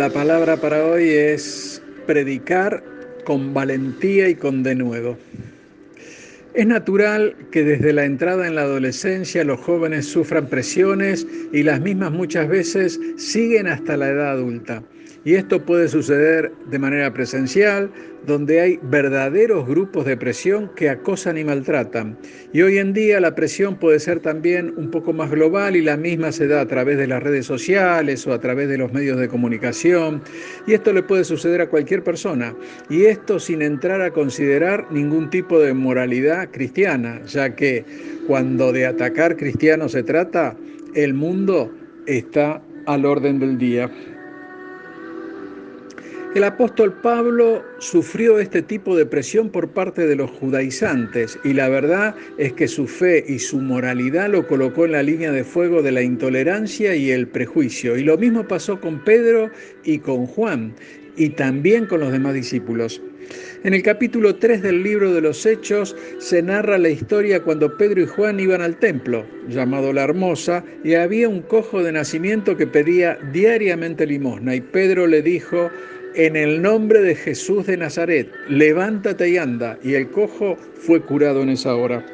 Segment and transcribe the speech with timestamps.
[0.00, 2.82] La palabra para hoy es predicar
[3.26, 5.18] con valentía y con denuedo.
[6.54, 11.82] Es natural que desde la entrada en la adolescencia los jóvenes sufran presiones y las
[11.82, 14.82] mismas muchas veces siguen hasta la edad adulta.
[15.24, 17.90] Y esto puede suceder de manera presencial,
[18.26, 22.16] donde hay verdaderos grupos de presión que acosan y maltratan.
[22.52, 25.98] Y hoy en día la presión puede ser también un poco más global y la
[25.98, 29.18] misma se da a través de las redes sociales o a través de los medios
[29.18, 30.22] de comunicación.
[30.66, 32.54] Y esto le puede suceder a cualquier persona.
[32.88, 37.84] Y esto sin entrar a considerar ningún tipo de moralidad cristiana, ya que
[38.26, 40.56] cuando de atacar cristianos se trata,
[40.94, 41.70] el mundo
[42.06, 43.90] está al orden del día.
[46.32, 51.68] El apóstol Pablo sufrió este tipo de presión por parte de los judaizantes y la
[51.68, 55.82] verdad es que su fe y su moralidad lo colocó en la línea de fuego
[55.82, 57.96] de la intolerancia y el prejuicio.
[57.96, 59.50] Y lo mismo pasó con Pedro
[59.82, 60.72] y con Juan
[61.16, 63.02] y también con los demás discípulos.
[63.64, 68.02] En el capítulo 3 del libro de los Hechos se narra la historia cuando Pedro
[68.02, 72.66] y Juan iban al templo, llamado La Hermosa, y había un cojo de nacimiento que
[72.66, 74.54] pedía diariamente limosna.
[74.54, 75.70] Y Pedro le dijo,
[76.14, 79.78] en el nombre de Jesús de Nazaret, levántate y anda.
[79.82, 82.04] Y el cojo fue curado en esa hora.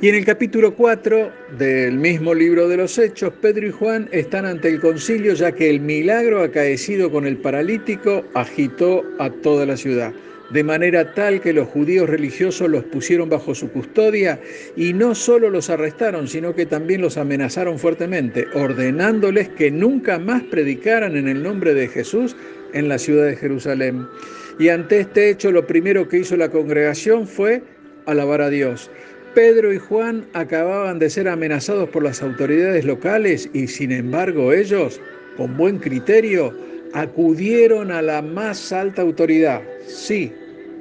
[0.00, 4.44] Y en el capítulo 4 del mismo libro de los Hechos, Pedro y Juan están
[4.44, 9.76] ante el concilio ya que el milagro acaecido con el paralítico agitó a toda la
[9.76, 10.12] ciudad
[10.50, 14.40] de manera tal que los judíos religiosos los pusieron bajo su custodia
[14.76, 20.42] y no solo los arrestaron, sino que también los amenazaron fuertemente, ordenándoles que nunca más
[20.44, 22.36] predicaran en el nombre de Jesús
[22.72, 24.06] en la ciudad de Jerusalén.
[24.58, 27.62] Y ante este hecho lo primero que hizo la congregación fue
[28.06, 28.90] alabar a Dios.
[29.34, 34.98] Pedro y Juan acababan de ser amenazados por las autoridades locales y sin embargo ellos,
[35.36, 36.54] con buen criterio,
[36.96, 39.60] acudieron a la más alta autoridad.
[39.86, 40.32] Sí,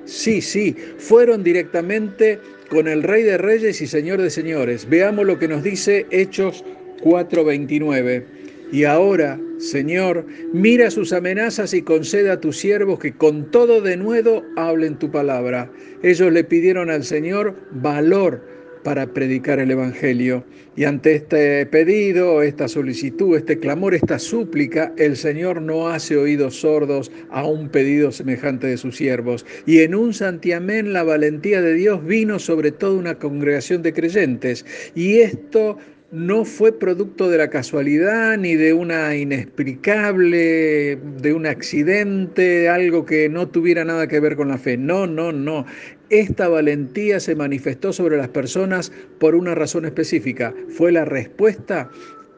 [0.05, 2.39] sí, sí, fueron directamente
[2.69, 4.87] con el Rey de Reyes y Señor de Señores.
[4.89, 6.63] Veamos lo que nos dice Hechos
[7.01, 8.23] 4:29.
[8.71, 14.41] Y ahora, Señor, mira sus amenazas y conceda a tus siervos que con todo denuedo
[14.55, 15.69] hablen tu palabra.
[16.01, 18.41] Ellos le pidieron al Señor valor
[18.85, 20.46] para predicar el Evangelio.
[20.75, 26.57] Y ante este pedido, esta solicitud, este clamor, esta súplica, el Señor no hace oídos
[26.57, 29.44] sordos a un pedido semejante de sus siervos.
[29.66, 34.63] Y en un santiamén la valentía de Dios vino sobre toda una congregación de creyentes.
[34.94, 35.79] Y esto
[36.12, 43.28] no fue producto de la casualidad ni de una inexplicable, de un accidente, algo que
[43.28, 44.78] no tuviera nada que ver con la fe.
[44.78, 45.66] No, no, no.
[46.09, 50.53] Esta valentía se manifestó sobre las personas por una razón específica.
[50.69, 51.89] Fue la respuesta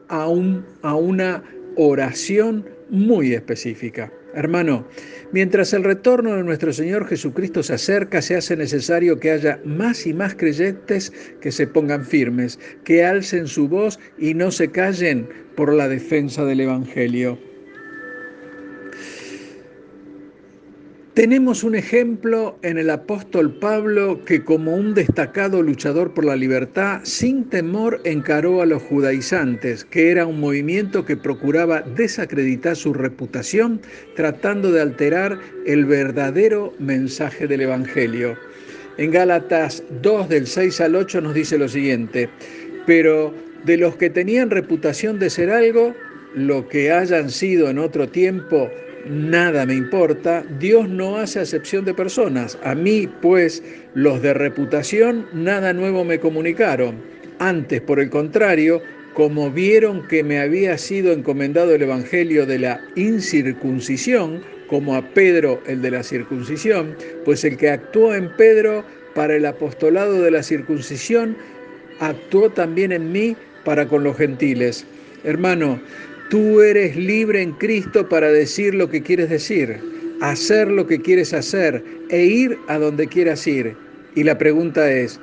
[0.08, 1.44] a, un, a una
[1.76, 4.12] oración muy específica.
[4.34, 4.86] Hermano,
[5.32, 10.06] mientras el retorno de nuestro Señor Jesucristo se acerca, se hace necesario que haya más
[10.06, 15.28] y más creyentes que se pongan firmes, que alcen su voz y no se callen
[15.56, 17.47] por la defensa del Evangelio.
[21.18, 27.00] Tenemos un ejemplo en el apóstol Pablo que como un destacado luchador por la libertad,
[27.02, 33.80] sin temor encaró a los judaizantes, que era un movimiento que procuraba desacreditar su reputación,
[34.14, 38.36] tratando de alterar el verdadero mensaje del Evangelio.
[38.96, 42.30] En Gálatas 2 del 6 al 8 nos dice lo siguiente,
[42.86, 45.96] pero de los que tenían reputación de ser algo,
[46.36, 48.70] lo que hayan sido en otro tiempo,
[49.08, 52.58] nada me importa, Dios no hace acepción de personas.
[52.62, 53.62] A mí, pues,
[53.94, 56.96] los de reputación, nada nuevo me comunicaron.
[57.38, 58.82] Antes, por el contrario,
[59.14, 65.60] como vieron que me había sido encomendado el Evangelio de la incircuncisión, como a Pedro
[65.66, 66.94] el de la circuncisión,
[67.24, 68.84] pues el que actuó en Pedro
[69.14, 71.36] para el apostolado de la circuncisión,
[72.00, 74.86] actuó también en mí para con los gentiles.
[75.24, 75.80] Hermano,
[76.30, 79.80] Tú eres libre en Cristo para decir lo que quieres decir,
[80.20, 83.74] hacer lo que quieres hacer e ir a donde quieras ir.
[84.14, 85.18] Y la pregunta es,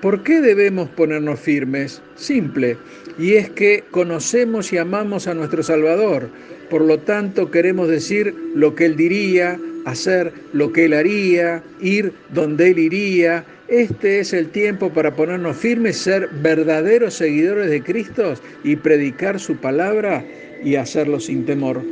[0.00, 2.00] ¿por qué debemos ponernos firmes?
[2.14, 2.78] Simple,
[3.18, 6.30] y es que conocemos y amamos a nuestro Salvador,
[6.70, 12.14] por lo tanto queremos decir lo que Él diría, hacer lo que Él haría, ir
[12.32, 18.34] donde Él iría, este es el tiempo para ponernos firmes, ser verdaderos seguidores de Cristo
[18.62, 20.24] y predicar su palabra
[20.62, 21.82] y hacerlo sin temor.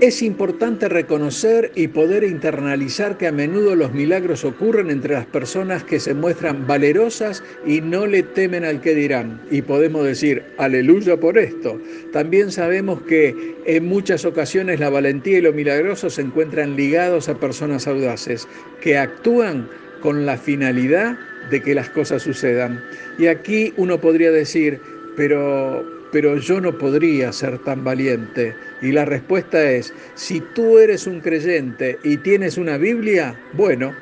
[0.00, 5.84] Es importante reconocer y poder internalizar que a menudo los milagros ocurren entre las personas
[5.84, 9.42] que se muestran valerosas y no le temen al que dirán.
[9.50, 11.78] Y podemos decir, aleluya por esto.
[12.14, 17.38] También sabemos que en muchas ocasiones la valentía y lo milagroso se encuentran ligados a
[17.38, 18.48] personas audaces,
[18.80, 19.68] que actúan
[20.00, 21.18] con la finalidad
[21.50, 22.82] de que las cosas sucedan.
[23.18, 24.80] Y aquí uno podría decir,
[25.16, 28.54] pero pero yo no podría ser tan valiente.
[28.82, 33.94] Y la respuesta es, si tú eres un creyente y tienes una Biblia, bueno,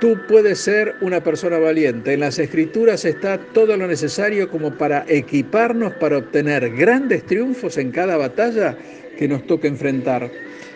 [0.00, 2.14] tú puedes ser una persona valiente.
[2.14, 7.92] En las escrituras está todo lo necesario como para equiparnos para obtener grandes triunfos en
[7.92, 8.76] cada batalla
[9.18, 10.30] que nos toque enfrentar.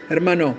[0.08, 0.56] Hermano,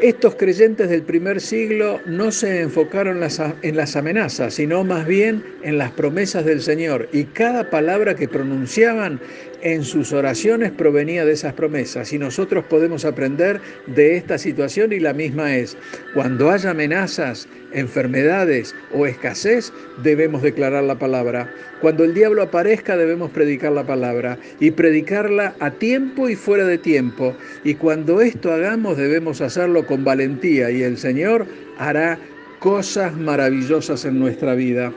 [0.00, 3.22] estos creyentes del primer siglo no se enfocaron
[3.62, 7.08] en las amenazas, sino más bien en las promesas del Señor.
[7.12, 9.20] Y cada palabra que pronunciaban
[9.62, 12.12] en sus oraciones provenía de esas promesas.
[12.12, 15.76] Y nosotros podemos aprender de esta situación y la misma es,
[16.14, 19.72] cuando haya amenazas, enfermedades o escasez,
[20.02, 21.52] debemos declarar la palabra.
[21.80, 26.78] Cuando el diablo aparezca, debemos predicar la palabra y predicarla a tiempo y fuera de
[26.78, 27.34] tiempo.
[27.64, 31.46] Y cuando esto hagamos, debemos hacerlo con valentía y el Señor
[31.78, 32.18] hará
[32.60, 34.92] cosas maravillosas en nuestra vida.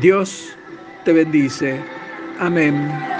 [0.00, 0.56] Dios
[1.04, 1.78] te bendice.
[2.38, 3.13] Amén.